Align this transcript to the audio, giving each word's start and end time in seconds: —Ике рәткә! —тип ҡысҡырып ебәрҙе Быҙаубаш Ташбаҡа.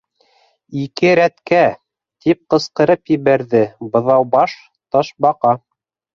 —Ике 0.83 1.11
рәткә! 1.19 1.59
—тип 1.75 2.41
ҡысҡырып 2.55 3.13
ебәрҙе 3.17 3.63
Быҙаубаш 3.93 4.59
Ташбаҡа. 4.75 5.55